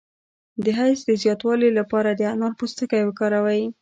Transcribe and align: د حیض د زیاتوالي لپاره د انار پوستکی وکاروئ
د 0.63 0.65
حیض 0.79 0.99
د 1.05 1.11
زیاتوالي 1.23 1.69
لپاره 1.79 2.09
د 2.13 2.21
انار 2.31 2.53
پوستکی 2.59 3.01
وکاروئ 3.05 3.61